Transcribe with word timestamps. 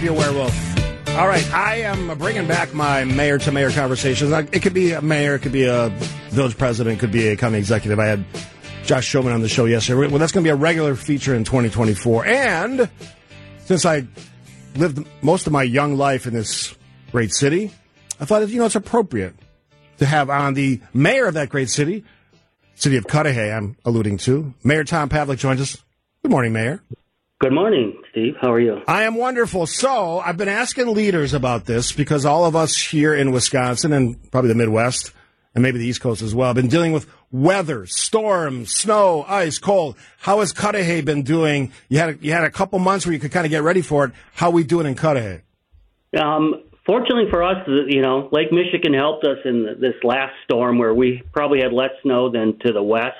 Be 0.00 0.06
a 0.06 0.12
werewolf. 0.12 1.08
All 1.08 1.26
right, 1.26 1.52
I 1.52 1.78
am 1.78 2.16
bringing 2.18 2.46
back 2.46 2.72
my 2.72 3.02
mayor 3.02 3.36
to 3.38 3.50
mayor 3.50 3.72
conversations. 3.72 4.30
It 4.52 4.62
could 4.62 4.72
be 4.72 4.92
a 4.92 5.02
mayor, 5.02 5.34
it 5.34 5.40
could 5.40 5.50
be 5.50 5.64
a 5.64 5.88
village 6.30 6.56
president, 6.56 6.98
it 6.98 7.00
could 7.00 7.10
be 7.10 7.26
a 7.28 7.36
county 7.36 7.58
executive. 7.58 7.98
I 7.98 8.06
had 8.06 8.24
Josh 8.84 9.12
Schoemann 9.12 9.34
on 9.34 9.42
the 9.42 9.48
show 9.48 9.64
yesterday. 9.64 10.06
Well, 10.06 10.20
that's 10.20 10.30
going 10.30 10.44
to 10.44 10.46
be 10.46 10.52
a 10.52 10.56
regular 10.56 10.94
feature 10.94 11.34
in 11.34 11.42
2024. 11.42 12.26
And 12.26 12.88
since 13.64 13.84
I 13.84 14.06
lived 14.76 15.04
most 15.20 15.48
of 15.48 15.52
my 15.52 15.64
young 15.64 15.96
life 15.96 16.28
in 16.28 16.32
this 16.32 16.76
great 17.10 17.34
city, 17.34 17.72
I 18.20 18.24
thought, 18.24 18.48
you 18.48 18.60
know, 18.60 18.66
it's 18.66 18.76
appropriate 18.76 19.34
to 19.98 20.06
have 20.06 20.30
on 20.30 20.54
the 20.54 20.80
mayor 20.94 21.26
of 21.26 21.34
that 21.34 21.48
great 21.48 21.70
city, 21.70 22.04
city 22.76 22.98
of 22.98 23.08
Cudahy, 23.08 23.50
I'm 23.50 23.76
alluding 23.84 24.18
to. 24.18 24.54
Mayor 24.62 24.84
Tom 24.84 25.08
Pavlic 25.08 25.38
joins 25.38 25.60
us. 25.60 25.76
Good 26.22 26.30
morning, 26.30 26.52
Mayor. 26.52 26.84
Good 27.40 27.52
morning, 27.52 27.96
Steve. 28.10 28.34
How 28.40 28.52
are 28.52 28.58
you? 28.58 28.82
I 28.88 29.04
am 29.04 29.14
wonderful. 29.14 29.68
So 29.68 30.18
I've 30.18 30.36
been 30.36 30.48
asking 30.48 30.92
leaders 30.92 31.34
about 31.34 31.66
this 31.66 31.92
because 31.92 32.26
all 32.26 32.44
of 32.44 32.56
us 32.56 32.76
here 32.76 33.14
in 33.14 33.30
Wisconsin 33.30 33.92
and 33.92 34.30
probably 34.32 34.48
the 34.48 34.56
Midwest 34.56 35.12
and 35.54 35.62
maybe 35.62 35.78
the 35.78 35.86
East 35.86 36.00
Coast 36.00 36.20
as 36.20 36.34
well 36.34 36.48
have 36.48 36.56
been 36.56 36.66
dealing 36.66 36.90
with 36.90 37.06
weather, 37.30 37.86
storms, 37.86 38.74
snow, 38.74 39.24
ice, 39.28 39.60
cold. 39.60 39.96
How 40.18 40.40
has 40.40 40.52
Cudahy 40.52 41.00
been 41.00 41.22
doing? 41.22 41.70
You 41.88 42.00
had 42.00 42.08
a, 42.08 42.18
you 42.20 42.32
had 42.32 42.42
a 42.42 42.50
couple 42.50 42.80
months 42.80 43.06
where 43.06 43.12
you 43.12 43.20
could 43.20 43.30
kind 43.30 43.46
of 43.46 43.50
get 43.50 43.62
ready 43.62 43.82
for 43.82 44.06
it. 44.06 44.12
How 44.34 44.48
are 44.48 44.52
we 44.52 44.64
doing 44.64 44.88
in 44.88 44.96
Cudahy? 44.96 45.42
Um, 46.20 46.64
fortunately 46.84 47.30
for 47.30 47.44
us, 47.44 47.58
you 47.86 48.02
know, 48.02 48.28
Lake 48.32 48.50
Michigan 48.50 48.94
helped 48.94 49.24
us 49.24 49.38
in 49.44 49.76
this 49.80 49.94
last 50.02 50.32
storm 50.42 50.76
where 50.76 50.92
we 50.92 51.22
probably 51.32 51.60
had 51.60 51.72
less 51.72 51.92
snow 52.02 52.32
than 52.32 52.58
to 52.66 52.72
the 52.72 52.82
west. 52.82 53.14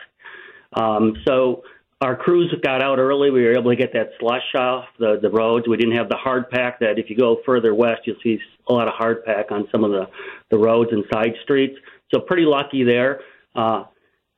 Um, 0.73 1.15
so 1.25 1.63
our 2.01 2.15
crews 2.15 2.55
got 2.63 2.83
out 2.83 2.99
early. 2.99 3.31
We 3.31 3.43
were 3.43 3.53
able 3.53 3.71
to 3.71 3.77
get 3.77 3.93
that 3.93 4.11
slush 4.21 4.55
off 4.55 4.85
the, 4.99 5.19
the 5.21 5.31
roads. 5.31 5.67
We 5.67 5.77
didn't 5.77 5.97
have 5.97 6.09
the 6.09 6.17
hard 6.17 6.49
pack 6.49 6.79
that 6.81 6.99
if 6.99 7.11
you 7.11 7.17
go 7.17 7.41
further 7.45 7.75
west, 7.75 8.03
you'll 8.05 8.17
see 8.23 8.39
a 8.69 8.73
lot 8.73 8.87
of 8.87 8.95
hard 8.95 9.25
pack 9.25 9.51
on 9.51 9.67
some 9.73 9.83
of 9.83 9.91
the, 9.91 10.09
the 10.51 10.59
roads 10.59 10.91
and 10.93 11.05
side 11.13 11.35
streets. 11.43 11.77
So 12.13 12.21
pretty 12.21 12.45
lucky 12.45 12.85
there. 12.85 13.21
Uh, 13.55 13.85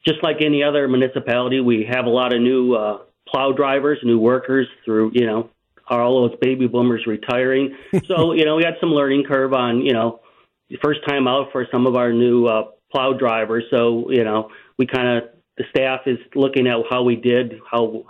just 0.07 0.23
like 0.23 0.37
any 0.41 0.63
other 0.63 0.89
municipality, 0.89 1.61
we 1.61 1.87
have 1.91 2.07
a 2.07 2.11
lot 2.11 2.33
of 2.33 2.41
new 2.41 2.75
uh, 2.75 2.99
plow 3.29 3.53
drivers, 3.53 3.99
new 4.03 4.19
workers 4.19 4.67
through, 4.85 5.13
you 5.15 5.27
know, 5.27 5.51
all 5.89 6.29
those 6.29 6.39
baby 6.41 6.67
boomers 6.67 7.07
retiring. 7.07 7.77
so, 8.07 8.33
you 8.33 8.47
know, 8.47 8.57
we 8.57 8.65
had 8.65 8.75
some 8.81 8.91
learning 8.91 9.25
curve 9.25 9.53
on, 9.53 9.83
you 9.83 9.93
know, 9.93 10.21
first 10.83 11.01
time 11.07 11.29
out 11.29 11.49
for 11.53 11.67
some 11.71 11.87
of 11.87 11.97
our 11.97 12.13
new 12.13 12.47
uh, 12.47 12.69
plow 12.91 13.13
drivers. 13.13 13.65
So, 13.71 14.11
you 14.11 14.25
know, 14.25 14.51
we 14.79 14.87
kind 14.87 15.19
of 15.19 15.31
the 15.61 15.67
staff 15.69 16.01
is 16.07 16.19
looking 16.35 16.67
at 16.67 16.77
how 16.89 17.03
we 17.03 17.17
did, 17.17 17.61
how 17.71 18.05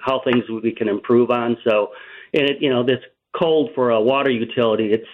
how 0.00 0.22
things 0.24 0.44
we 0.48 0.72
can 0.72 0.88
improve 0.88 1.30
on. 1.30 1.58
So, 1.68 1.88
and 2.32 2.48
it, 2.48 2.56
you 2.60 2.70
know, 2.70 2.84
this 2.84 3.00
cold 3.38 3.70
for 3.74 3.90
a 3.90 4.00
water 4.00 4.30
utility, 4.30 4.92
it's 4.94 5.08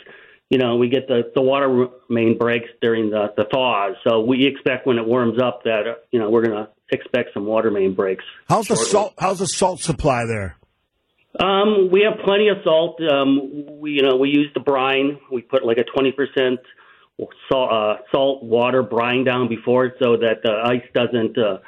you 0.48 0.58
know, 0.58 0.76
we 0.76 0.88
get 0.88 1.08
the 1.08 1.32
the 1.34 1.42
water 1.42 1.88
main 2.08 2.38
breaks 2.38 2.68
during 2.80 3.10
the 3.10 3.32
the 3.36 3.46
thaws. 3.50 3.96
So 4.06 4.20
we 4.20 4.46
expect 4.46 4.86
when 4.86 4.98
it 4.98 5.04
warms 5.04 5.42
up 5.42 5.64
that 5.64 6.04
you 6.12 6.20
know 6.20 6.30
we're 6.30 6.44
going 6.44 6.56
to 6.56 6.68
expect 6.92 7.30
some 7.34 7.46
water 7.46 7.70
main 7.70 7.94
breaks. 7.94 8.24
How's 8.48 8.66
shortly. 8.66 8.84
the 8.84 8.90
salt? 8.90 9.14
How's 9.18 9.38
the 9.40 9.46
salt 9.46 9.80
supply 9.80 10.24
there? 10.26 10.56
Um, 11.40 11.90
we 11.90 12.02
have 12.02 12.24
plenty 12.24 12.48
of 12.48 12.58
salt. 12.62 13.00
Um, 13.02 13.80
we 13.80 13.92
you 13.92 14.02
know 14.02 14.16
we 14.16 14.28
use 14.28 14.50
the 14.54 14.60
brine. 14.60 15.18
We 15.32 15.42
put 15.42 15.64
like 15.64 15.78
a 15.78 15.84
twenty 15.84 16.12
percent 16.12 16.60
salt, 17.50 17.72
uh, 17.72 17.94
salt 18.14 18.42
water 18.42 18.82
brine 18.82 19.24
down 19.24 19.48
before 19.48 19.92
so 20.02 20.16
that 20.16 20.42
the 20.42 20.52
ice 20.64 20.88
doesn't 20.94 21.36
uh, 21.38 21.58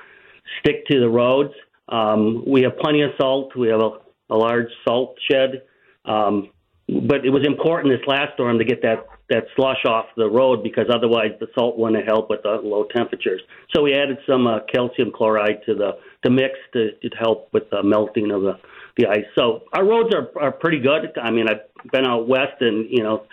stick 0.61 0.87
to 0.87 1.01
the 1.01 1.09
roads. 1.09 1.53
Um, 1.89 2.45
we 2.47 2.63
have 2.63 2.79
plenty 2.79 3.03
of 3.03 3.11
salt. 3.21 3.57
We 3.57 3.69
have 3.69 3.81
a, 3.81 3.91
a 4.31 4.37
large 4.37 4.69
salt 4.87 5.17
shed. 5.31 5.63
Um, 6.05 6.51
but 6.87 7.25
it 7.25 7.31
was 7.31 7.47
important 7.47 7.93
this 7.93 8.07
last 8.07 8.35
storm 8.35 8.59
to 8.59 8.65
get 8.65 8.83
that, 8.83 9.07
that 9.31 9.45
slush 9.57 9.85
off 9.87 10.07
the 10.17 10.29
road 10.29 10.63
because 10.63 10.85
otherwise 10.93 11.31
the 11.41 11.47
salt 11.55 11.79
wouldn't 11.79 12.07
help 12.07 12.29
with 12.29 12.43
the 12.43 12.61
low 12.63 12.85
temperatures. 12.95 13.41
So 13.75 13.83
we 13.83 13.95
added 13.95 14.19
some 14.29 14.47
uh, 14.47 14.61
calcium 14.73 15.11
chloride 15.11 15.63
to 15.67 15.75
the, 15.75 15.93
the 16.23 16.31
mix 16.31 16.55
to, 16.75 16.93
to 16.93 17.17
help 17.17 17.49
with 17.53 17.71
the 17.71 17.83
melting 17.83 18.31
of 18.31 18.43
the, 18.43 18.59
the 18.99 19.07
ice. 19.07 19.25
So 19.35 19.63
our 19.73 19.85
roads 19.85 20.15
are, 20.15 20.31
are 20.39 20.53
pretty 20.53 20.79
good. 20.79 21.17
I 21.23 21.31
mean, 21.31 21.47
I've 21.49 21.91
been 21.91 22.07
out 22.07 22.29
west 22.29 22.61
and, 22.61 22.87
you 22.91 23.03
know, 23.03 23.25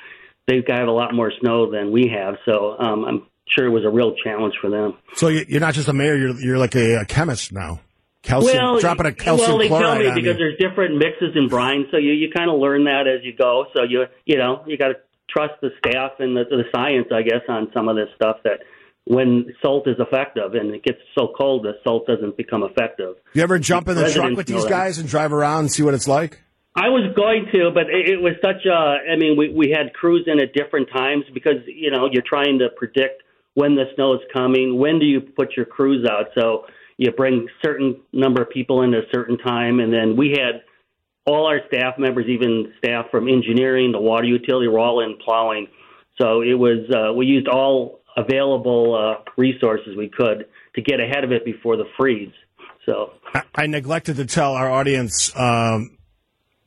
they've 0.48 0.66
got 0.66 0.88
a 0.88 0.92
lot 0.92 1.14
more 1.14 1.32
snow 1.40 1.72
than 1.72 1.92
we 1.92 2.12
have. 2.16 2.36
So 2.46 2.76
um, 2.78 3.06
I'm 3.06 3.28
sure 3.48 3.66
it 3.66 3.72
was 3.72 3.86
a 3.86 3.90
real 3.90 4.16
challenge 4.24 4.56
for 4.62 4.70
them. 4.70 4.98
So 5.16 5.28
you're 5.28 5.60
not 5.60 5.74
just 5.74 5.88
a 5.88 5.94
mayor; 5.94 6.16
you're 6.16 6.40
you're 6.40 6.58
like 6.58 6.76
a, 6.76 7.02
a 7.02 7.06
chemist 7.06 7.52
now. 7.52 7.82
Calcium, 8.24 8.56
well, 8.56 8.80
dropping 8.80 9.08
a 9.08 9.14
calcium 9.14 9.50
well, 9.50 9.58
they 9.58 9.68
tell 9.68 9.96
me 9.96 10.12
because 10.14 10.24
you. 10.24 10.34
there's 10.34 10.58
different 10.60 10.96
mixes 10.98 11.36
in 11.36 11.48
brine, 11.48 11.86
so 11.90 11.98
you 11.98 12.12
you 12.12 12.30
kind 12.32 12.52
of 12.52 12.60
learn 12.60 12.84
that 12.84 13.08
as 13.08 13.26
you 13.26 13.34
go. 13.36 13.66
So 13.74 13.84
you 13.84 14.06
you 14.26 14.38
know 14.38 14.64
you 14.68 14.78
got 14.78 14.90
to 14.90 14.96
trust 15.28 15.54
the 15.62 15.70
staff 15.80 16.12
and 16.20 16.36
the, 16.36 16.44
the 16.50 16.64
science, 16.76 17.08
I 17.12 17.22
guess, 17.24 17.42
on 17.48 17.72
some 17.74 17.88
of 17.88 17.96
this 17.96 18.10
stuff 18.16 18.38
that 18.44 18.60
when 19.06 19.54
salt 19.62 19.88
is 19.88 19.96
effective 19.98 20.54
and 20.54 20.76
it 20.76 20.84
gets 20.84 21.00
so 21.18 21.34
cold 21.36 21.64
the 21.64 21.74
salt 21.84 22.06
doesn't 22.06 22.38
become 22.38 22.64
effective. 22.64 23.16
You 23.34 23.42
ever 23.42 23.58
jump 23.58 23.88
in 23.88 23.96
the 23.96 24.10
truck 24.12 24.36
with 24.36 24.48
these 24.48 24.66
guys 24.66 25.00
and 25.00 25.10
drive 25.10 25.34
around 25.34 25.62
and 25.62 25.72
see 25.72 25.84
what 25.84 25.94
it's 25.94 26.08
like? 26.08 26.44
I 26.76 26.88
was 26.88 27.14
going 27.16 27.48
to, 27.52 27.72
but 27.74 27.90
it, 27.90 28.10
it 28.10 28.22
was 28.22 28.34
such 28.42 28.66
a. 28.66 29.12
I 29.12 29.18
mean, 29.18 29.38
we 29.38 29.54
we 29.54 29.72
had 29.76 29.94
crews 29.94 30.26
in 30.28 30.40
at 30.40 30.54
different 30.54 30.90
times 30.90 31.26
because 31.34 31.58
you 31.68 31.92
know 31.92 32.08
you're 32.12 32.24
trying 32.26 32.60
to 32.60 32.70
predict 32.78 33.24
when 33.56 33.76
the 33.76 33.86
snow 33.96 34.14
is 34.14 34.22
coming. 34.32 34.80
When 34.80 34.98
do 35.00 35.06
you 35.06 35.20
put 35.20 35.58
your 35.58 35.66
crews 35.66 36.08
out? 36.10 36.28
So 36.34 36.66
you 36.98 37.12
bring 37.12 37.48
certain 37.64 38.00
number 38.14 38.42
of 38.42 38.50
people 38.50 38.84
in 38.84 38.94
at 38.94 39.04
a 39.04 39.08
certain 39.14 39.38
time, 39.38 39.80
and 39.82 39.92
then 39.92 40.16
we 40.16 40.30
had 40.30 40.62
all 41.26 41.46
our 41.46 41.60
staff 41.68 41.96
members, 41.98 42.26
even 42.28 42.74
staff 42.78 43.06
from 43.12 43.28
engineering, 43.28 43.92
the 43.92 44.00
water 44.00 44.26
utility, 44.26 44.68
were 44.68 44.80
all 44.80 45.02
in 45.02 45.18
plowing. 45.24 45.68
So 46.22 46.42
it 46.42 46.54
was 46.54 46.90
uh, 46.90 47.14
we 47.14 47.26
used 47.26 47.50
all 47.50 48.00
available 48.16 48.96
uh, 48.96 49.32
resources 49.38 49.98
we 49.98 50.10
could 50.10 50.46
to 50.76 50.82
get 50.82 51.00
ahead 51.00 51.24
of 51.24 51.32
it 51.32 51.44
before 51.44 51.76
the 51.76 51.86
freeze. 51.98 52.32
So 52.86 53.12
I, 53.34 53.44
I 53.56 53.68
neglected 53.68 54.16
to 54.16 54.26
tell 54.26 54.54
our 54.54 54.72
audience 54.72 55.32
um, 55.36 55.98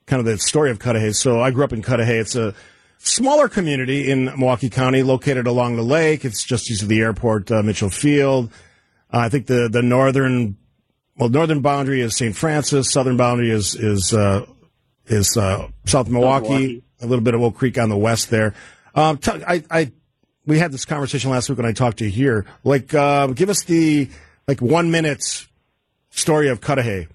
kind 0.06 0.20
of 0.20 0.26
the 0.26 0.38
story 0.38 0.70
of 0.70 0.78
Cudahy. 0.78 1.12
So 1.12 1.40
I 1.40 1.50
grew 1.50 1.64
up 1.64 1.72
in 1.72 1.82
Cudahy. 1.82 2.14
It's 2.14 2.36
a 2.36 2.54
smaller 2.98 3.48
community 3.48 4.10
in 4.10 4.26
Milwaukee 4.26 4.70
County, 4.70 5.02
located 5.02 5.46
along 5.46 5.76
the 5.76 5.82
lake. 5.82 6.24
It's 6.24 6.44
just 6.44 6.70
east 6.70 6.82
of 6.82 6.88
the 6.88 7.00
airport, 7.00 7.50
uh, 7.50 7.62
Mitchell 7.62 7.90
Field. 7.90 8.50
Uh, 9.12 9.18
I 9.18 9.28
think 9.28 9.46
the 9.46 9.68
the 9.70 9.82
northern 9.82 10.56
well 11.16 11.28
northern 11.28 11.60
boundary 11.60 12.00
is 12.00 12.16
St. 12.16 12.34
Francis. 12.36 12.90
Southern 12.90 13.16
boundary 13.16 13.50
is 13.50 13.74
is 13.74 14.12
uh, 14.12 14.46
is 15.06 15.36
uh, 15.36 15.68
South 15.84 16.08
Milwaukee, 16.08 16.48
Milwaukee, 16.48 16.84
A 17.00 17.06
little 17.06 17.24
bit 17.24 17.34
of 17.34 17.42
Oak 17.42 17.56
Creek 17.56 17.78
on 17.78 17.88
the 17.88 17.96
west 17.96 18.30
there. 18.30 18.54
Um, 18.94 19.18
t- 19.18 19.32
I, 19.46 19.62
I 19.70 19.92
we 20.46 20.58
had 20.58 20.72
this 20.72 20.84
conversation 20.84 21.30
last 21.30 21.48
week 21.48 21.58
when 21.58 21.66
I 21.66 21.72
talked 21.72 21.98
to 21.98 22.04
you 22.04 22.10
here. 22.10 22.46
Like, 22.64 22.92
uh, 22.94 23.28
give 23.28 23.48
us 23.48 23.64
the 23.64 24.08
like 24.46 24.60
one 24.60 24.90
minute 24.90 25.22
story 26.10 26.48
of 26.48 26.60
Cudahy. 26.60 27.08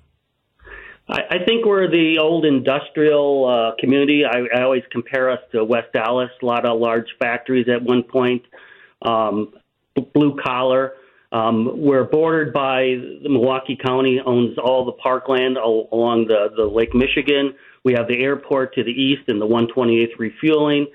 I, 1.09 1.21
I 1.31 1.45
think 1.45 1.65
we're 1.65 1.89
the 1.89 2.19
old 2.21 2.45
industrial 2.45 3.47
uh, 3.47 3.75
community. 3.79 4.23
I, 4.25 4.59
I 4.59 4.63
always 4.63 4.83
compare 4.91 5.29
us 5.29 5.39
to 5.51 5.63
West 5.63 5.95
Allis. 5.95 6.29
A 6.41 6.45
lot 6.45 6.65
of 6.65 6.79
large 6.79 7.07
factories 7.19 7.67
at 7.67 7.81
one 7.81 8.03
point, 8.03 8.43
um, 9.01 9.53
blue 10.13 10.37
collar. 10.41 10.93
Um, 11.31 11.81
we're 11.81 12.05
bordered 12.05 12.53
by 12.53 12.95
the 13.23 13.29
Milwaukee 13.29 13.75
County 13.75 14.19
owns 14.23 14.57
all 14.57 14.85
the 14.85 14.93
parkland 14.93 15.57
along 15.57 16.25
the, 16.27 16.49
the 16.55 16.65
Lake 16.65 16.93
Michigan. 16.95 17.53
We 17.83 17.93
have 17.93 18.07
the 18.07 18.21
airport 18.21 18.73
to 18.75 18.83
the 18.83 18.91
east 18.91 19.23
and 19.27 19.39
the 19.39 19.45
128th 19.45 20.17
refueling. 20.17 20.87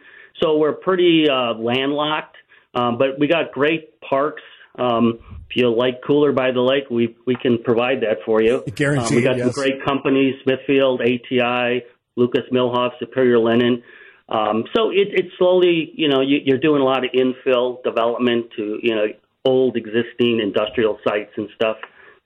So 0.42 0.56
we're 0.58 0.72
pretty 0.72 1.28
uh, 1.30 1.54
landlocked, 1.54 2.36
um, 2.74 2.98
but 2.98 3.18
we 3.18 3.28
got 3.28 3.52
great 3.52 4.00
parks 4.00 4.42
um, 4.78 5.18
if 5.48 5.56
you 5.56 5.74
like 5.74 6.00
cooler 6.06 6.32
by 6.32 6.50
the 6.50 6.60
lake, 6.60 6.90
we 6.90 7.16
we 7.26 7.36
can 7.36 7.58
provide 7.62 8.00
that 8.00 8.18
for 8.24 8.42
you. 8.42 8.62
Guaranteed. 8.74 9.10
Um, 9.10 9.16
we 9.16 9.22
got 9.22 9.36
yes. 9.36 9.54
some 9.54 9.62
great 9.62 9.84
companies: 9.84 10.34
Smithfield, 10.42 11.00
ATI, 11.00 11.84
Lucas 12.16 12.42
Milhaupt, 12.52 12.98
Superior 12.98 13.38
Linen. 13.38 13.82
Um, 14.28 14.64
so 14.74 14.90
it, 14.90 15.08
it's 15.12 15.36
slowly, 15.38 15.92
you 15.94 16.08
know, 16.08 16.22
you, 16.22 16.38
you're 16.44 16.58
doing 16.58 16.80
a 16.80 16.84
lot 16.84 17.04
of 17.04 17.10
infill 17.12 17.82
development 17.82 18.46
to 18.56 18.78
you 18.82 18.94
know 18.94 19.06
old 19.44 19.76
existing 19.76 20.40
industrial 20.42 20.98
sites 21.06 21.32
and 21.36 21.48
stuff. 21.54 21.76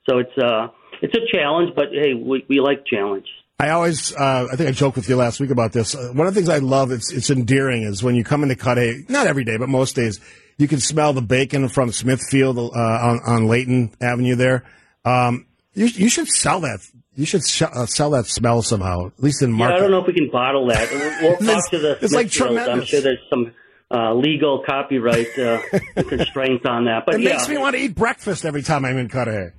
So 0.09 0.19
it's 0.19 0.37
uh 0.41 0.67
it's 1.01 1.13
a 1.15 1.37
challenge, 1.37 1.71
but 1.75 1.85
hey, 1.91 2.13
we, 2.13 2.45
we 2.49 2.59
like 2.59 2.85
challenge. 2.85 3.27
I 3.61 3.71
always, 3.71 4.15
uh, 4.15 4.47
I 4.51 4.55
think 4.55 4.69
I 4.69 4.71
joked 4.71 4.95
with 4.95 5.09
you 5.09 5.17
last 5.17 5.41
week 5.41 5.49
about 5.49 5.73
this. 5.73 5.93
Uh, 5.93 6.11
one 6.13 6.27
of 6.27 6.33
the 6.33 6.39
things 6.39 6.49
I 6.49 6.59
love, 6.59 6.91
it's 6.91 7.11
it's 7.11 7.29
endearing, 7.29 7.83
is 7.83 8.01
when 8.01 8.15
you 8.15 8.23
come 8.23 8.43
into 8.43 8.55
Cudahy, 8.55 9.05
not 9.09 9.27
every 9.27 9.43
day, 9.43 9.57
but 9.57 9.67
most 9.67 9.95
days, 9.95 10.21
you 10.59 10.67
can 10.67 10.79
smell 10.79 11.13
the 11.13 11.21
bacon 11.21 11.69
from 11.69 11.91
Smithfield 11.91 12.59
uh, 12.59 12.77
on, 12.77 13.21
on 13.25 13.47
Layton 13.47 13.91
Avenue 14.01 14.35
there. 14.35 14.65
Um, 15.05 15.47
you, 15.73 15.85
you 15.85 16.09
should 16.09 16.27
sell 16.27 16.59
that. 16.59 16.79
You 17.15 17.25
should 17.25 17.47
sh- 17.47 17.61
uh, 17.63 17.85
sell 17.85 18.11
that 18.11 18.25
smell 18.25 18.61
somehow, 18.61 19.07
at 19.07 19.23
least 19.23 19.41
in 19.41 19.51
market. 19.51 19.73
Yeah, 19.73 19.77
I 19.77 19.81
don't 19.81 19.91
know 19.91 20.01
if 20.01 20.07
we 20.07 20.13
can 20.13 20.29
bottle 20.29 20.67
that. 20.67 20.91
We'll, 20.91 21.37
we'll 21.37 21.37
talk 21.55 21.69
to 21.71 21.79
the 21.79 21.97
it's 22.01 22.13
like 22.13 22.29
tremendous. 22.29 22.67
I'm 22.67 22.83
sure 22.83 23.01
there's 23.01 23.19
some 23.29 23.53
uh, 23.89 24.13
legal 24.13 24.63
copyright 24.65 25.37
uh, 25.39 25.61
constraints 26.03 26.65
on 26.65 26.85
that. 26.85 27.05
But 27.05 27.15
it 27.15 27.21
yeah, 27.21 27.31
makes 27.31 27.47
me 27.47 27.57
want 27.57 27.75
to 27.77 27.81
eat 27.81 27.95
breakfast 27.95 28.45
every 28.45 28.61
time 28.61 28.83
I'm 28.83 28.97
in 28.97 29.07
Cudahy. 29.07 29.51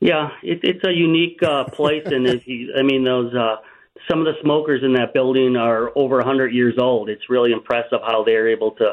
Yeah, 0.00 0.30
it, 0.42 0.60
it's 0.62 0.84
a 0.86 0.92
unique 0.92 1.42
uh, 1.42 1.64
place, 1.64 2.04
and 2.06 2.26
if 2.26 2.46
you, 2.46 2.74
I 2.78 2.82
mean 2.82 3.04
those 3.04 3.34
uh, 3.34 3.56
some 4.10 4.20
of 4.20 4.24
the 4.24 4.34
smokers 4.42 4.82
in 4.82 4.94
that 4.94 5.12
building 5.12 5.56
are 5.56 5.90
over 5.96 6.16
100 6.16 6.52
years 6.52 6.74
old. 6.78 7.08
It's 7.10 7.28
really 7.28 7.52
impressive 7.52 8.00
how 8.06 8.24
they're 8.24 8.48
able 8.48 8.72
to 8.72 8.92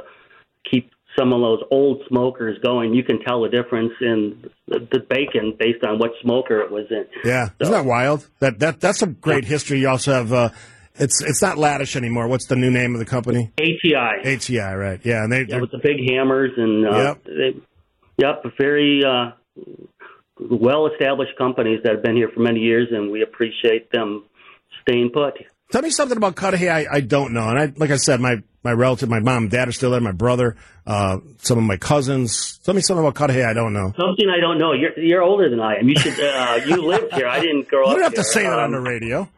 keep 0.70 0.91
some 1.18 1.34
of 1.34 1.42
those 1.42 1.62
old 1.72 2.04
smokers 2.08 2.58
going. 2.64 2.94
You 2.94 3.04
can 3.04 3.20
tell 3.22 3.42
the 3.42 3.50
difference 3.50 3.94
in 4.02 4.50
the, 4.68 4.80
the 4.92 5.00
bacon 5.00 5.56
based 5.60 5.84
on 5.84 6.00
what 6.00 6.12
smoker 6.22 6.60
it 6.62 6.72
was 6.72 6.86
in. 6.90 7.06
Yeah, 7.24 7.48
so, 7.48 7.54
isn't 7.62 7.74
that 7.74 7.86
wild? 7.86 8.28
That 8.40 8.60
that 8.60 8.80
that's 8.80 9.02
a 9.02 9.08
great 9.08 9.44
yeah. 9.44 9.50
history. 9.50 9.80
You 9.80 9.90
also 9.90 10.14
have. 10.14 10.34
Uh, 10.34 10.50
it's 10.96 11.22
it's 11.24 11.42
not 11.42 11.58
Ladish 11.58 11.96
anymore. 11.96 12.28
What's 12.28 12.48
the 12.48 12.56
new 12.56 12.70
name 12.70 12.94
of 12.94 13.00
the 13.00 13.06
company? 13.06 13.52
ATI. 13.60 14.36
ATI, 14.36 14.60
right? 14.60 15.00
Yeah, 15.04 15.24
and 15.24 15.32
they 15.32 15.46
yeah, 15.48 15.62
with 15.62 15.72
the 15.72 15.80
big 15.82 15.98
hammers 16.10 16.52
and 16.58 16.86
uh, 16.86 16.98
yep, 16.98 17.24
they, 17.24 17.62
yep, 18.18 18.44
very 18.60 19.02
uh, 19.04 19.32
well 20.38 20.88
established 20.88 21.38
companies 21.38 21.80
that 21.84 21.94
have 21.94 22.04
been 22.04 22.16
here 22.16 22.30
for 22.34 22.42
many 22.42 22.60
years, 22.60 22.90
and 22.92 23.10
we 23.12 23.22
appreciate 23.22 23.92
them 23.92 24.26
staying 24.82 25.12
put. 25.14 25.34
Tell 25.72 25.82
me 25.82 25.90
something 25.90 26.18
about 26.18 26.36
Cudahy 26.36 26.70
I, 26.70 26.86
I 26.92 27.00
don't 27.00 27.34
know. 27.34 27.48
And 27.48 27.58
I, 27.58 27.74
like 27.78 27.92
I 27.92 27.96
said, 27.96 28.20
my, 28.20 28.38
my 28.64 28.72
relative, 28.74 29.10
my 29.10 29.20
mom 29.22 29.44
and 29.44 29.52
dad 29.52 29.70
are 29.70 29.72
still 29.72 29.92
there, 29.92 30.02
my 30.02 30.12
brother, 30.12 30.58
uh, 30.86 31.18
some 31.38 31.58
of 31.58 31.64
my 31.64 31.78
cousins. 31.78 32.60
Tell 32.66 32.74
me 32.74 32.82
something 32.82 33.06
about 33.06 33.16
Cudahy 33.16 33.44
I 33.44 33.54
don't 33.54 33.72
know. 33.74 33.94
Something 33.98 34.30
I 34.30 34.42
don't 34.42 34.58
know. 34.58 34.74
You're, 34.74 35.00
you're 35.00 35.22
older 35.24 35.50
than 35.50 35.62
I 35.62 35.76
am. 35.78 35.88
You 35.88 35.96
should, 35.98 36.20
uh, 36.20 36.60
you 36.66 36.86
lived 36.86 37.14
here. 37.14 37.28
I 37.28 37.40
didn't 37.40 37.70
grow 37.70 37.86
up 37.86 37.90
You 37.90 37.94
don't 37.96 38.04
have 38.04 38.14
here. 38.14 38.24
to 38.24 38.30
say 38.30 38.44
that 38.44 38.60
on 38.60 38.72
the 38.72 38.78
um, 38.80 38.84
radio. 38.86 39.30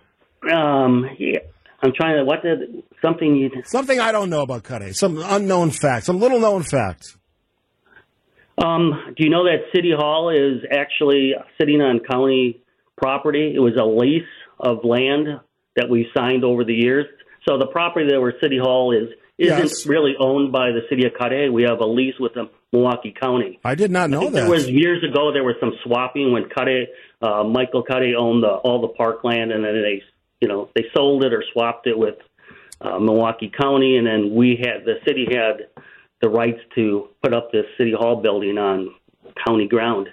Um, 0.52 1.10
yeah. 1.20 1.40
I'm 1.84 1.92
trying 1.94 2.18
to, 2.18 2.26
what 2.26 2.42
did, 2.42 2.84
something 3.02 3.36
you. 3.36 3.52
Something 3.66 4.00
I 4.00 4.12
don't 4.12 4.30
know 4.30 4.42
about 4.42 4.64
Cudahy. 4.64 4.94
Some 4.94 5.20
unknown 5.22 5.70
fact, 5.72 6.06
some 6.06 6.20
little 6.20 6.40
known 6.40 6.64
fact. 6.64 7.16
Um, 8.58 9.14
do 9.18 9.24
you 9.24 9.30
know 9.30 9.44
that 9.46 9.66
City 9.76 9.92
Hall 9.96 10.30
is 10.30 10.64
actually 10.72 11.34
sitting 11.60 11.82
on 11.82 12.00
county 12.00 12.62
property? 12.98 13.54
It 13.56 13.60
was 13.60 13.74
a 13.80 13.84
lease 13.86 14.24
of 14.60 14.86
land 14.86 15.40
that 15.76 15.90
we've 15.90 16.08
signed 16.16 16.44
over 16.44 16.64
the 16.64 16.74
years. 16.74 17.06
So 17.48 17.58
the 17.58 17.68
property 17.68 18.08
that 18.10 18.20
where 18.20 18.34
City 18.42 18.58
Hall 18.58 18.92
is 18.92 19.10
isn't 19.38 19.58
yes. 19.58 19.86
really 19.86 20.14
owned 20.20 20.52
by 20.52 20.70
the 20.70 20.82
city 20.90 21.06
of 21.06 21.14
Cudahy. 21.20 21.50
We 21.50 21.64
have 21.64 21.80
a 21.80 21.86
lease 21.86 22.16
with 22.20 22.34
the 22.36 22.50
Milwaukee 22.72 23.14
County. 23.20 23.60
I 23.66 23.76
did 23.76 23.92
not 23.92 24.10
know 24.10 24.30
that. 24.30 24.32
There 24.32 24.50
was 24.50 24.70
years 24.70 25.04
ago 25.04 25.32
there 25.34 25.44
was 25.44 25.56
some 25.60 25.74
swapping 25.84 26.32
when 26.32 26.50
Cudahy, 26.50 26.88
uh, 27.22 27.44
Michael 27.44 27.84
Cudahy 27.84 28.16
owned 28.16 28.44
the, 28.44 28.50
all 28.50 28.82
the 28.82 28.90
parkland, 28.90 29.52
and 29.52 29.64
then 29.64 29.82
they, 29.82 30.04
you 30.40 30.48
know, 30.48 30.70
they 30.76 30.86
sold 30.96 31.24
it 31.24 31.34
or 31.34 31.44
swapped 31.52 31.88
it 31.88 31.98
with 31.98 32.16
uh, 32.82 33.00
Milwaukee 33.00 33.52
County, 33.56 33.98
and 33.98 34.06
then 34.06 34.36
we 34.36 34.60
had 34.60 34.86
the 34.86 34.96
city 35.06 35.28
had 35.32 35.68
the 36.22 36.30
rights 36.30 36.60
to 36.76 37.10
put 37.22 37.34
up 37.34 37.52
this 37.52 37.66
city 37.78 37.94
hall 37.98 38.22
building 38.22 38.58
on 38.58 38.94
county 39.46 39.68
ground. 39.68 40.10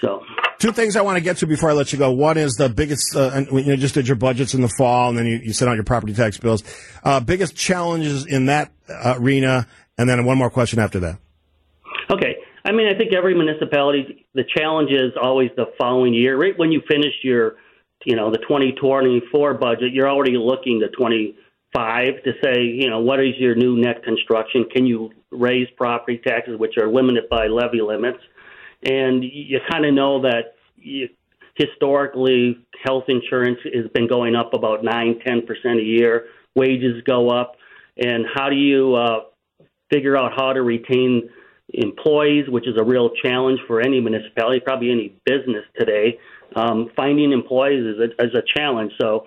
So, 0.00 0.22
two 0.58 0.72
things 0.72 0.96
I 0.96 1.02
want 1.02 1.16
to 1.16 1.20
get 1.22 1.38
to 1.38 1.46
before 1.46 1.70
I 1.70 1.72
let 1.72 1.92
you 1.92 1.98
go. 1.98 2.10
One 2.12 2.38
is 2.38 2.54
the 2.54 2.68
biggest. 2.68 3.14
Uh, 3.14 3.44
you 3.52 3.76
just 3.76 3.94
did 3.94 4.08
your 4.08 4.16
budgets 4.16 4.54
in 4.54 4.62
the 4.62 4.68
fall, 4.68 5.08
and 5.08 5.18
then 5.18 5.26
you, 5.26 5.36
you 5.36 5.52
sent 5.52 5.68
out 5.68 5.74
your 5.74 5.84
property 5.84 6.14
tax 6.14 6.38
bills. 6.38 6.62
Uh, 7.04 7.20
biggest 7.20 7.56
challenges 7.56 8.26
in 8.26 8.46
that 8.46 8.72
uh, 8.88 9.14
arena, 9.18 9.66
and 9.98 10.08
then 10.08 10.24
one 10.24 10.38
more 10.38 10.50
question 10.50 10.78
after 10.78 11.00
that. 11.00 11.18
Okay. 12.10 12.36
I 12.64 12.72
mean, 12.72 12.88
I 12.92 12.98
think 12.98 13.14
every 13.14 13.34
municipality, 13.34 14.26
the 14.34 14.42
challenge 14.56 14.90
is 14.90 15.12
always 15.20 15.50
the 15.56 15.66
following 15.78 16.12
year. 16.12 16.36
Right 16.36 16.58
when 16.58 16.72
you 16.72 16.82
finish 16.88 17.14
your, 17.22 17.56
you 18.04 18.16
know, 18.16 18.32
the 18.32 18.38
2024 18.38 19.54
budget, 19.54 19.92
you're 19.92 20.10
already 20.10 20.36
looking 20.36 20.80
to 20.80 20.88
25 20.88 22.06
to 22.24 22.32
say, 22.42 22.62
you 22.62 22.90
know, 22.90 22.98
what 22.98 23.20
is 23.20 23.34
your 23.38 23.54
new 23.54 23.76
net 23.76 24.02
construction? 24.02 24.64
Can 24.72 24.84
you 24.84 25.10
raise 25.30 25.68
property 25.76 26.20
taxes, 26.26 26.58
which 26.58 26.76
are 26.76 26.90
limited 26.90 27.28
by 27.30 27.46
levy 27.46 27.82
limits? 27.82 28.18
And 28.86 29.24
you 29.24 29.58
kind 29.70 29.84
of 29.84 29.92
know 29.92 30.22
that 30.22 30.54
you, 30.76 31.08
historically 31.56 32.58
health 32.84 33.04
insurance 33.08 33.58
has 33.64 33.90
been 33.92 34.06
going 34.06 34.36
up 34.36 34.54
about 34.54 34.84
nine, 34.84 35.18
ten 35.26 35.44
percent 35.44 35.80
a 35.80 35.82
year. 35.82 36.26
Wages 36.54 37.02
go 37.06 37.28
up, 37.28 37.56
and 37.98 38.24
how 38.34 38.48
do 38.48 38.56
you 38.56 38.94
uh, 38.94 39.20
figure 39.92 40.16
out 40.16 40.32
how 40.36 40.52
to 40.52 40.62
retain 40.62 41.28
employees, 41.74 42.48
which 42.48 42.66
is 42.66 42.74
a 42.78 42.84
real 42.84 43.10
challenge 43.22 43.58
for 43.66 43.80
any 43.80 44.00
municipality, 44.00 44.60
probably 44.60 44.90
any 44.90 45.14
business 45.24 45.64
today. 45.78 46.18
Um, 46.54 46.90
finding 46.94 47.32
employees 47.32 47.84
is 47.84 47.98
a, 47.98 48.24
is 48.24 48.34
a 48.34 48.42
challenge. 48.56 48.92
So 49.00 49.24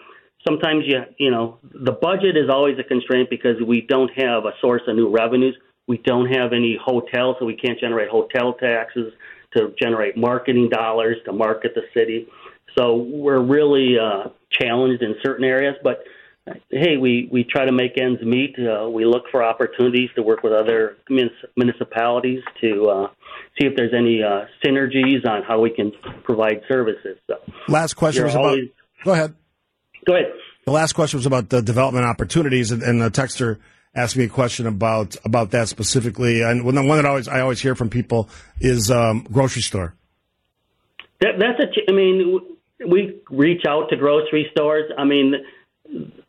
sometimes 0.47 0.85
you 0.87 1.01
you 1.17 1.31
know 1.31 1.59
the 1.63 1.91
budget 1.91 2.37
is 2.37 2.49
always 2.49 2.77
a 2.79 2.83
constraint 2.83 3.29
because 3.29 3.61
we 3.65 3.81
don't 3.81 4.11
have 4.15 4.45
a 4.45 4.51
source 4.61 4.83
of 4.87 4.95
new 4.95 5.09
revenues. 5.09 5.55
We 5.87 5.97
don't 5.97 6.27
have 6.27 6.53
any 6.53 6.77
hotels, 6.81 7.37
so 7.39 7.45
we 7.45 7.55
can't 7.55 7.79
generate 7.79 8.09
hotel 8.09 8.53
taxes 8.53 9.11
to 9.53 9.73
generate 9.81 10.17
marketing 10.17 10.69
dollars 10.69 11.17
to 11.25 11.33
market 11.33 11.71
the 11.75 11.81
city. 11.93 12.27
So 12.77 12.95
we're 12.95 13.41
really 13.41 13.95
uh, 13.99 14.29
challenged 14.51 15.01
in 15.01 15.15
certain 15.23 15.45
areas, 15.45 15.75
but 15.83 16.03
hey, 16.69 16.97
we, 16.97 17.29
we 17.31 17.43
try 17.43 17.65
to 17.65 17.71
make 17.71 17.99
ends 17.99 18.21
meet. 18.23 18.55
Uh, 18.57 18.89
we 18.89 19.05
look 19.05 19.23
for 19.31 19.43
opportunities 19.43 20.09
to 20.15 20.23
work 20.23 20.43
with 20.43 20.53
other 20.53 20.97
municipalities 21.55 22.41
to 22.61 22.85
uh, 22.85 23.07
see 23.59 23.67
if 23.67 23.75
there's 23.75 23.93
any 23.93 24.21
uh, 24.23 24.45
synergies 24.63 25.27
on 25.27 25.43
how 25.43 25.59
we 25.59 25.69
can 25.69 25.91
provide 26.23 26.61
services. 26.67 27.17
So, 27.27 27.35
last 27.67 27.95
question 27.95 28.25
was 28.25 28.35
always, 28.35 28.63
about. 28.63 29.05
Go 29.05 29.11
ahead. 29.13 29.35
Go 30.05 30.15
ahead. 30.15 30.31
The 30.65 30.71
last 30.71 30.93
question 30.93 31.17
was 31.17 31.25
about 31.25 31.49
the 31.49 31.61
development 31.61 32.05
opportunities, 32.05 32.71
and, 32.71 32.83
and 32.83 33.01
the 33.01 33.09
texter 33.09 33.59
asked 33.95 34.15
me 34.15 34.25
a 34.25 34.29
question 34.29 34.67
about 34.67 35.15
about 35.25 35.51
that 35.51 35.67
specifically. 35.67 36.41
And 36.41 36.63
one, 36.63 36.75
that 36.75 37.05
I 37.05 37.09
always 37.09 37.27
I 37.27 37.41
always 37.41 37.61
hear 37.61 37.75
from 37.75 37.89
people 37.89 38.29
is 38.59 38.91
um, 38.91 39.27
grocery 39.31 39.61
store. 39.61 39.95
That, 41.21 41.33
that's 41.39 41.59
a. 41.59 41.91
I 41.91 41.93
mean, 41.93 42.39
we 42.87 43.19
reach 43.29 43.63
out 43.67 43.89
to 43.89 43.97
grocery 43.97 44.47
stores. 44.51 44.91
I 44.97 45.03
mean, 45.03 45.33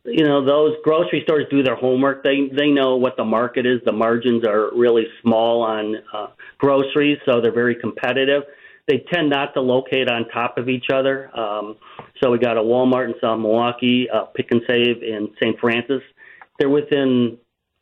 you 0.03 0.25
know, 0.25 0.43
those 0.43 0.75
grocery 0.83 1.21
stores 1.23 1.45
do 1.49 1.63
their 1.63 1.75
homework. 1.75 2.23
They 2.23 2.49
they 2.57 2.67
know 2.67 2.97
what 2.97 3.15
the 3.17 3.23
market 3.23 3.65
is. 3.65 3.79
The 3.85 3.91
margins 3.91 4.45
are 4.45 4.69
really 4.75 5.05
small 5.21 5.61
on 5.61 5.95
uh, 6.13 6.27
groceries, 6.57 7.19
so 7.25 7.41
they're 7.41 7.53
very 7.53 7.75
competitive. 7.75 8.43
They 8.87 9.05
tend 9.13 9.29
not 9.29 9.53
to 9.53 9.61
locate 9.61 10.09
on 10.09 10.27
top 10.29 10.57
of 10.57 10.67
each 10.67 10.87
other. 10.93 11.29
Um, 11.37 11.77
so 12.21 12.31
we 12.31 12.39
got 12.39 12.57
a 12.57 12.61
Walmart 12.61 13.05
in 13.05 13.13
South 13.21 13.39
Milwaukee, 13.39 14.07
uh, 14.13 14.25
Pick 14.25 14.47
and 14.51 14.61
Save 14.67 15.03
in 15.03 15.29
St. 15.39 15.57
Francis. 15.59 16.01
They're 16.59 16.69
within 16.69 17.37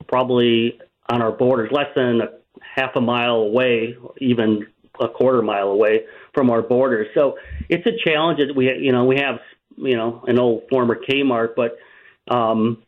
probably 0.08 0.80
on 1.10 1.22
our 1.22 1.32
borders, 1.32 1.70
less 1.72 1.88
than 1.96 2.22
a 2.22 2.28
half 2.76 2.96
a 2.96 3.02
mile 3.02 3.36
away, 3.36 3.96
even 4.20 4.68
a 5.00 5.08
quarter 5.08 5.42
mile 5.42 5.70
away 5.70 6.02
from 6.34 6.50
our 6.50 6.62
borders. 6.62 7.08
So 7.16 7.38
it's 7.70 7.86
a 7.86 8.10
challenge 8.10 8.40
that 8.40 8.56
we, 8.56 8.66
you 8.80 8.92
know, 8.92 9.06
we 9.06 9.18
have, 9.18 9.40
you 9.78 9.96
know, 9.96 10.24
an 10.28 10.40
old 10.40 10.64
former 10.70 10.96
Kmart, 10.96 11.56
but 11.56 11.78
um, 12.34 12.84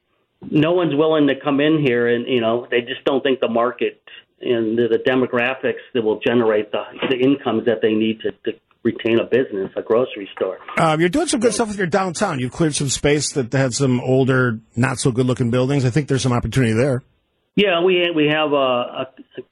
no 0.49 0.73
one's 0.73 0.95
willing 0.95 1.27
to 1.27 1.39
come 1.39 1.59
in 1.59 1.79
here, 1.79 2.07
and 2.07 2.27
you 2.27 2.41
know, 2.41 2.67
they 2.69 2.81
just 2.81 3.03
don't 3.05 3.23
think 3.23 3.39
the 3.39 3.47
market 3.47 4.01
and 4.41 4.77
the, 4.77 4.87
the 4.87 4.97
demographics 4.97 5.81
that 5.93 6.03
will 6.03 6.19
generate 6.19 6.71
the 6.71 6.83
the 7.09 7.17
incomes 7.17 7.65
that 7.65 7.81
they 7.81 7.93
need 7.93 8.19
to, 8.21 8.31
to 8.31 8.59
retain 8.83 9.19
a 9.19 9.25
business, 9.25 9.71
a 9.75 9.81
grocery 9.81 10.29
store. 10.35 10.57
Um, 10.77 10.99
you're 10.99 11.09
doing 11.09 11.27
some 11.27 11.39
good 11.39 11.53
stuff 11.53 11.67
with 11.67 11.77
your 11.77 11.87
downtown. 11.87 12.39
You've 12.39 12.51
cleared 12.51 12.75
some 12.75 12.89
space 12.89 13.33
that 13.33 13.53
had 13.53 13.73
some 13.73 13.99
older, 14.01 14.59
not 14.75 14.99
so 14.99 15.11
good 15.11 15.25
looking 15.25 15.51
buildings. 15.51 15.85
I 15.85 15.89
think 15.89 16.07
there's 16.07 16.23
some 16.23 16.33
opportunity 16.33 16.73
there. 16.73 17.03
Yeah, 17.55 17.83
we 17.83 18.09
we 18.15 18.27
have 18.33 18.53
a, 18.53 18.55
a, 18.55 19.07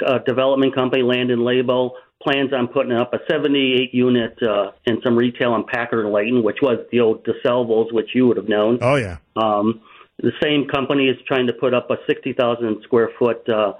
a 0.05 0.19
development 0.25 0.73
company, 0.73 1.03
Land 1.03 1.31
and 1.31 1.43
Label, 1.43 1.95
plans 2.23 2.53
on 2.53 2.67
putting 2.67 2.93
up 2.93 3.13
a 3.13 3.19
78 3.29 3.93
unit 3.93 4.37
uh, 4.41 4.71
and 4.85 4.99
some 5.03 5.17
retail 5.17 5.55
in 5.55 5.65
Packard 5.65 6.05
and 6.05 6.13
Layton, 6.13 6.43
which 6.43 6.57
was 6.61 6.79
the 6.91 7.01
old 7.01 7.25
DeSalvos, 7.25 7.93
which 7.93 8.09
you 8.13 8.27
would 8.27 8.37
have 8.37 8.49
known. 8.49 8.79
Oh 8.81 8.95
yeah. 8.95 9.17
Um, 9.35 9.81
the 10.17 10.31
same 10.43 10.67
company 10.67 11.05
is 11.05 11.17
trying 11.27 11.47
to 11.47 11.53
put 11.53 11.73
up 11.73 11.89
a 11.91 11.95
60,000 12.07 12.83
square 12.83 13.09
foot 13.17 13.47
uh, 13.47 13.73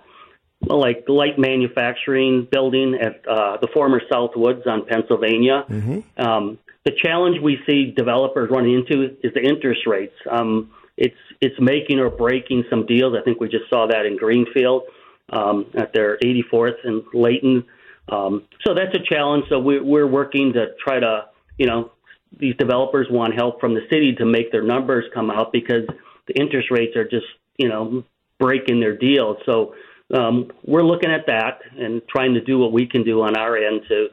like 0.61 1.05
light 1.07 1.39
manufacturing 1.39 2.47
building 2.51 2.97
at 2.99 3.25
uh, 3.27 3.57
the 3.61 3.67
former 3.73 4.01
Southwoods 4.11 4.67
on 4.67 4.85
Pennsylvania. 4.85 5.65
Mm-hmm. 5.69 6.21
Um, 6.21 6.59
the 6.85 6.91
challenge 7.01 7.37
we 7.41 7.59
see 7.67 7.91
developers 7.91 8.49
running 8.51 8.75
into 8.75 9.15
is 9.23 9.33
the 9.33 9.41
interest 9.41 9.81
rates. 9.85 10.15
Um, 10.29 10.71
it's 10.97 11.15
it's 11.39 11.55
making 11.59 11.99
or 11.99 12.09
breaking 12.09 12.65
some 12.69 12.85
deals. 12.85 13.15
I 13.19 13.23
think 13.23 13.39
we 13.39 13.47
just 13.47 13.69
saw 13.69 13.87
that 13.87 14.05
in 14.05 14.17
Greenfield 14.17 14.83
um, 15.31 15.67
at 15.75 15.93
their 15.93 16.17
84th 16.17 16.75
and 16.83 17.03
Layton. 17.13 17.65
Um, 18.09 18.43
so 18.65 18.73
that's 18.73 18.95
a 18.95 19.03
challenge. 19.13 19.45
So 19.49 19.59
we're, 19.59 19.83
we're 19.83 20.07
working 20.07 20.53
to 20.53 20.67
try 20.83 20.99
to, 20.99 21.25
you 21.57 21.67
know, 21.67 21.91
these 22.37 22.55
developers 22.57 23.07
want 23.09 23.33
help 23.35 23.59
from 23.59 23.73
the 23.73 23.81
city 23.89 24.13
to 24.15 24.25
make 24.25 24.51
their 24.51 24.63
numbers 24.63 25.05
come 25.13 25.31
out 25.31 25.51
because 25.51 25.83
the 26.27 26.33
interest 26.33 26.69
rates 26.71 26.95
are 26.95 27.07
just, 27.07 27.25
you 27.57 27.69
know, 27.69 28.03
breaking 28.39 28.79
their 28.79 28.95
deals. 28.95 29.37
So 29.45 29.75
um, 30.13 30.51
we're 30.65 30.83
looking 30.83 31.11
at 31.11 31.25
that 31.27 31.59
and 31.77 32.01
trying 32.09 32.33
to 32.33 32.41
do 32.41 32.57
what 32.57 32.71
we 32.71 32.87
can 32.87 33.03
do 33.03 33.21
on 33.21 33.37
our 33.37 33.55
end 33.57 33.81
to 33.87 34.07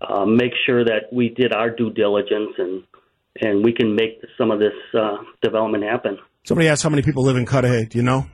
uh, 0.00 0.24
make 0.24 0.52
sure 0.64 0.84
that 0.84 1.12
we 1.12 1.28
did 1.28 1.52
our 1.52 1.70
due 1.70 1.90
diligence 1.90 2.52
and 2.58 2.82
and 3.38 3.62
we 3.62 3.72
can 3.72 3.94
make 3.94 4.22
some 4.38 4.50
of 4.50 4.58
this 4.58 4.72
uh, 4.98 5.18
development 5.42 5.84
happen. 5.84 6.18
Somebody 6.44 6.68
asked 6.68 6.82
how 6.82 6.88
many 6.88 7.02
people 7.02 7.22
live 7.22 7.36
in 7.36 7.44
Cudahy. 7.44 7.84
Do 7.84 7.98
you 7.98 8.02
know? 8.02 8.26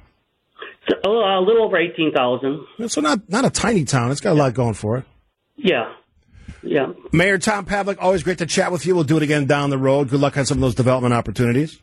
So, 0.89 0.97
uh, 1.05 1.41
a 1.41 1.43
little 1.43 1.65
over 1.65 1.77
eighteen 1.77 2.13
thousand. 2.13 2.67
So 2.89 3.01
not 3.01 3.29
not 3.29 3.45
a 3.45 3.51
tiny 3.51 3.85
town. 3.85 4.11
It's 4.11 4.21
got 4.21 4.33
a 4.33 4.35
lot 4.35 4.55
going 4.55 4.75
for 4.75 4.99
it. 4.99 5.05
Yeah. 5.57 5.93
Yeah. 6.63 6.93
Mayor 7.13 7.39
Tom 7.39 7.67
Pavlic, 7.67 7.97
always 8.01 8.23
great 8.23 8.39
to 8.39 8.47
chat 8.47 8.71
with 8.71 8.87
you. 8.87 8.95
We'll 8.95 9.05
do 9.05 9.17
it 9.17 9.23
again 9.23 9.47
down 9.47 9.71
the 9.71 9.79
road. 9.79 10.11
Good 10.11 10.21
luck 10.21 10.37
on 10.37 10.47
some 10.47 10.59
of 10.59 10.63
those 10.63 10.75
development 10.75 11.15
opportunities. 11.15 11.81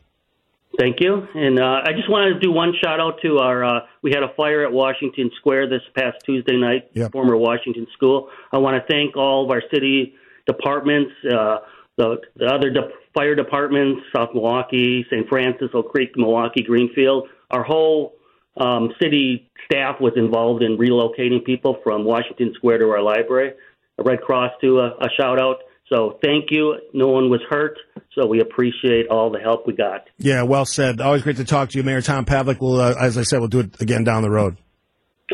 Thank 0.80 1.00
you. 1.00 1.28
And 1.34 1.60
uh, 1.60 1.82
I 1.84 1.92
just 1.92 2.08
wanted 2.08 2.32
to 2.32 2.40
do 2.40 2.50
one 2.50 2.72
shout 2.82 3.00
out 3.00 3.20
to 3.22 3.36
our. 3.36 3.62
Uh, 3.62 3.80
we 4.00 4.12
had 4.12 4.22
a 4.22 4.32
fire 4.34 4.64
at 4.64 4.72
Washington 4.72 5.30
Square 5.36 5.68
this 5.68 5.82
past 5.94 6.16
Tuesday 6.24 6.56
night, 6.56 6.88
Yep. 6.94 7.12
former 7.12 7.36
Washington 7.36 7.86
School. 7.92 8.30
I 8.50 8.56
want 8.56 8.80
to 8.82 8.90
thank 8.90 9.14
all 9.14 9.44
of 9.44 9.50
our 9.50 9.62
city 9.70 10.14
departments, 10.46 11.12
uh, 11.30 11.58
the, 11.98 12.16
the 12.36 12.46
other 12.46 12.70
de- 12.70 12.88
fire 13.14 13.34
departments, 13.34 14.00
South 14.16 14.30
Milwaukee, 14.32 15.04
St. 15.10 15.28
Francis, 15.28 15.68
Oak 15.74 15.90
Creek, 15.92 16.12
Milwaukee, 16.16 16.62
Greenfield. 16.62 17.28
Our 17.50 17.62
whole 17.62 18.14
um, 18.56 18.88
city 19.02 19.50
staff 19.66 20.00
was 20.00 20.14
involved 20.16 20.62
in 20.62 20.78
relocating 20.78 21.44
people 21.44 21.76
from 21.84 22.04
Washington 22.04 22.54
Square 22.56 22.78
to 22.78 22.88
our 22.88 23.02
library. 23.02 23.52
The 23.98 24.04
Red 24.04 24.22
Cross, 24.22 24.52
too, 24.62 24.80
a, 24.80 24.92
a 24.98 25.10
shout 25.20 25.38
out. 25.38 25.56
So 25.92 26.18
thank 26.22 26.50
you. 26.50 26.76
No 26.94 27.08
one 27.08 27.30
was 27.30 27.40
hurt, 27.50 27.76
so 28.14 28.26
we 28.26 28.40
appreciate 28.40 29.08
all 29.08 29.30
the 29.30 29.40
help 29.40 29.66
we 29.66 29.74
got. 29.74 30.08
Yeah, 30.18 30.42
well 30.44 30.64
said. 30.64 31.00
Always 31.00 31.22
great 31.22 31.36
to 31.36 31.44
talk 31.44 31.70
to 31.70 31.78
you, 31.78 31.82
Mayor 31.82 32.00
Tom 32.00 32.24
Pavlic. 32.24 32.60
Will, 32.60 32.80
uh, 32.80 32.94
as 32.98 33.18
I 33.18 33.22
said, 33.22 33.40
we'll 33.40 33.48
do 33.48 33.60
it 33.60 33.80
again 33.80 34.04
down 34.04 34.22
the 34.22 34.30
road. 34.30 34.56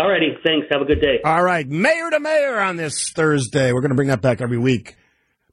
All 0.01 0.09
righty. 0.11 0.37
thanks. 0.45 0.67
Have 0.71 0.83
a 0.83 0.85
good 0.85 1.01
day. 1.01 1.21
All 1.25 1.43
right, 1.43 1.67
mayor 1.67 2.11
to 2.11 2.21
mayor 2.21 2.59
on 2.59 2.77
this 2.77 3.11
Thursday. 3.15 3.73
We're 3.73 3.81
going 3.81 3.91
to 3.91 3.97
bring 3.97 4.09
that 4.09 4.21
back 4.21 4.41
every 4.41 4.59
week. 4.59 4.97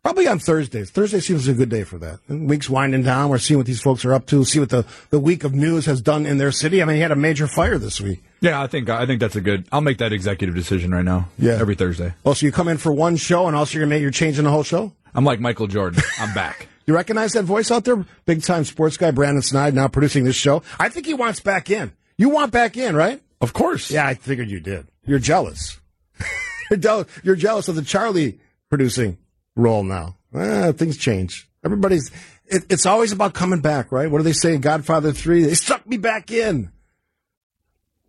Probably 0.04 0.28
on 0.28 0.38
Thursdays. 0.38 0.92
Thursday 0.92 1.22
seems 1.22 1.48
a 1.48 1.54
good 1.54 1.70
day 1.70 1.86
for 1.86 1.98
that. 2.00 2.20
And 2.28 2.50
week's 2.50 2.70
winding 2.70 3.04
down. 3.04 3.30
We're 3.30 3.38
seeing 3.38 3.58
what 3.58 3.66
these 3.66 3.80
folks 3.82 4.04
are 4.04 4.14
up 4.14 4.26
to. 4.28 4.44
See 4.44 4.60
what 4.60 4.70
the, 4.70 4.86
the 5.12 5.20
week 5.20 5.46
of 5.46 5.54
news 5.54 5.86
has 5.86 6.02
done 6.02 6.26
in 6.26 6.38
their 6.38 6.52
city. 6.52 6.82
I 6.82 6.86
mean, 6.86 6.98
he 6.98 7.02
had 7.02 7.12
a 7.12 7.16
major 7.16 7.48
fire 7.48 7.78
this 7.78 8.02
week. 8.02 8.22
Yeah, 8.42 8.62
I 8.62 8.68
think 8.68 8.90
I 8.90 9.06
think 9.06 9.22
that's 9.22 9.38
a 9.38 9.42
good. 9.42 9.66
I'll 9.72 9.80
make 9.80 10.00
that 10.00 10.12
executive 10.12 10.56
decision 10.56 10.92
right 10.92 11.06
now. 11.06 11.30
Yeah. 11.40 11.54
every 11.54 11.76
Thursday. 11.76 12.14
Oh, 12.26 12.34
so 12.34 12.46
you 12.46 12.52
come 12.52 12.68
in 12.68 12.78
for 12.78 12.92
one 12.92 13.16
show, 13.16 13.48
and 13.48 13.56
also 13.56 13.78
you're 13.78 13.86
gonna 13.86 13.96
make, 13.96 14.02
your 14.02 14.12
change 14.12 14.38
in 14.38 14.44
the 14.44 14.52
whole 14.52 14.64
show. 14.64 14.92
I'm 15.16 15.24
like 15.24 15.40
Michael 15.40 15.68
Jordan. 15.68 16.02
I'm 16.20 16.34
back. 16.34 16.68
You 16.86 16.94
recognize 16.94 17.32
that 17.32 17.44
voice 17.44 17.72
out 17.72 17.86
there? 17.86 18.06
Big 18.26 18.44
time 18.44 18.66
sports 18.66 18.98
guy 18.98 19.12
Brandon 19.12 19.42
Snide 19.42 19.74
now 19.74 19.88
producing 19.88 20.26
this 20.26 20.36
show. 20.36 20.64
I 20.78 20.90
think 20.90 21.06
he 21.06 21.14
wants 21.14 21.40
back 21.40 21.70
in. 21.70 21.94
You 22.18 22.28
want 22.28 22.52
back 22.52 22.76
in, 22.76 22.94
right? 22.94 23.22
Of 23.40 23.54
course. 23.54 23.90
Yeah, 23.90 24.06
I 24.06 24.16
figured 24.16 24.50
you 24.50 24.60
did. 24.60 24.88
You're 25.06 25.18
jealous. 25.18 25.80
you're, 26.70 26.78
jealous. 26.78 27.08
you're 27.24 27.38
jealous 27.38 27.70
of 27.70 27.76
the 27.76 27.84
Charlie 27.84 28.38
producing 28.70 29.18
role 29.56 29.84
now. 29.84 30.18
Eh, 30.34 30.72
things 30.74 30.98
change. 30.98 31.48
Everybody's. 31.64 32.12
It, 32.46 32.66
it's 32.70 32.86
always 32.86 33.12
about 33.12 33.34
coming 33.34 33.62
back, 33.62 33.92
right? 33.92 34.10
What 34.10 34.18
do 34.20 34.24
they 34.24 34.34
say 34.34 34.56
in 34.56 34.62
Godfather 34.62 35.12
Three? 35.12 35.44
They 35.44 35.56
sucked 35.56 35.88
me 35.88 35.98
back 35.98 36.32
in. 36.32 36.72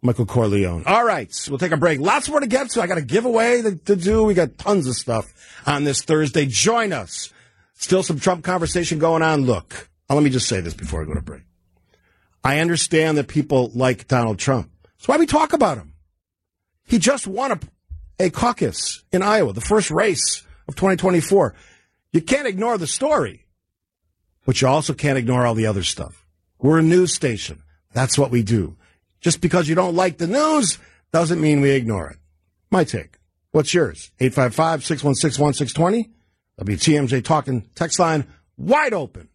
Michael 0.03 0.27
Corleone. 0.27 0.85
All 0.87 1.05
right, 1.05 1.35
we'll 1.49 1.59
take 1.59 1.73
a 1.73 1.79
break. 1.79 1.99
Lots 1.99 2.29
more 2.29 2.41
to 2.41 2.47
get 2.47 2.69
to. 2.71 2.83
I 2.83 2.87
got 2.87 2.99
a 2.99 3.03
giveaway 3.03 3.63
to, 3.63 3.77
to 3.77 3.97
do. 3.97 4.25
We 4.25 4.35
got 4.35 4.59
tons 4.59 4.87
of 4.87 4.95
stuff 4.97 5.33
on 5.67 5.85
this 5.85 6.03
Thursday. 6.03 6.45
Join 6.45 6.93
us. 6.93 7.33
Still 7.75 8.03
some 8.03 8.21
Trump 8.21 8.45
conversation 8.45 8.99
going 8.99 9.23
on. 9.23 9.47
Look, 9.47 9.89
uh, 10.11 10.15
let 10.15 10.23
me 10.23 10.31
just 10.31 10.47
say 10.47 10.61
this 10.61 10.75
before 10.75 11.03
I 11.03 11.07
go 11.07 11.15
to 11.15 11.23
break. 11.23 11.43
I 12.43 12.61
understand 12.61 13.17
that 13.17 13.29
people 13.29 13.71
like 13.75 14.07
Donald 14.07 14.39
Trump. 14.39 14.71
That's 14.83 15.09
why 15.09 15.17
we 15.17 15.27
talk 15.27 15.55
about 15.55 15.79
him. 15.79 15.95
He 16.87 16.99
just 16.99 17.27
won 17.27 17.53
a, 17.53 17.61
a 18.19 18.29
caucus 18.29 19.03
in 19.11 19.23
Iowa, 19.23 19.55
the 19.55 19.63
first 19.63 19.91
race 19.91 20.43
of 20.69 20.77
2024. 20.77 21.55
You 22.13 22.21
can't 22.21 22.47
ignore 22.47 22.79
the 22.79 22.87
story, 22.87 23.47
but 24.47 24.61
you 24.61 24.69
also 24.69 24.95
can't 24.95 25.19
ignore 25.19 25.47
all 25.47 25.55
the 25.55 25.67
other 25.67 25.83
stuff. 25.83 26.25
We're 26.59 26.79
a 26.79 26.83
news 26.83 27.13
station. 27.13 27.63
That's 27.93 28.19
what 28.19 28.31
we 28.31 28.43
do. 28.43 28.77
Just 29.21 29.41
because 29.41 29.69
you 29.69 29.75
don't 29.75 29.95
like 29.95 30.19
the 30.19 30.27
news 30.27 30.79
doesn't 31.13 31.41
mean 31.41 31.61
we 31.61 31.71
ignore 31.71 32.11
it. 32.11 32.19
My 32.71 32.85
take. 32.85 33.19
What's 33.53 33.73
yours? 33.73 34.11
855 34.21 34.85
616 34.85 35.43
1620. 35.43 36.11
WTMJ 36.61 37.25
talking 37.25 37.69
text 37.75 37.99
line 37.99 38.27
wide 38.57 38.93
open. 38.93 39.29